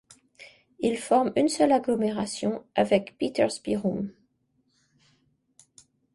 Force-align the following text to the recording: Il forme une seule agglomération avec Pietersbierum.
Il 0.79 0.97
forme 0.97 1.31
une 1.35 1.47
seule 1.47 1.71
agglomération 1.71 2.65
avec 2.73 3.15
Pietersbierum. 3.19 4.11